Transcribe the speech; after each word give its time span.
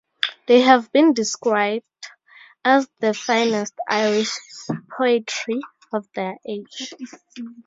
They 0.47 0.61
have 0.61 0.91
been 0.91 1.13
described 1.13 1.85
as 2.65 2.89
the 3.01 3.13
finest 3.13 3.75
Irish 3.87 4.35
poetry 4.97 5.59
of 5.93 6.07
their 6.15 6.37
age. 6.43 6.91